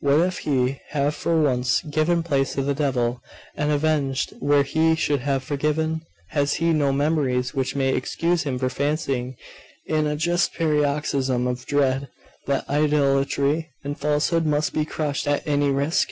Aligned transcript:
What 0.00 0.20
if 0.20 0.38
he 0.40 0.80
have 0.90 1.14
for 1.14 1.40
once 1.40 1.80
given 1.80 2.22
place 2.22 2.52
to 2.56 2.62
the 2.62 2.74
devil, 2.74 3.22
and 3.56 3.72
avenged 3.72 4.34
where 4.38 4.62
he 4.62 4.94
should 4.94 5.20
have 5.20 5.42
forgiven? 5.42 6.02
Has 6.28 6.52
he 6.56 6.74
no 6.74 6.92
memories 6.92 7.54
which 7.54 7.74
may 7.74 7.94
excuse 7.94 8.42
him 8.42 8.58
for 8.58 8.68
fancying, 8.68 9.36
in 9.86 10.06
a 10.06 10.14
just 10.14 10.52
paroxysm 10.52 11.46
of 11.46 11.64
dread, 11.64 12.10
that 12.44 12.68
idolatry 12.68 13.70
and 13.82 13.98
falsehood 13.98 14.44
must 14.44 14.74
be 14.74 14.84
crushed 14.84 15.26
at 15.26 15.46
any 15.46 15.70
risk? 15.70 16.10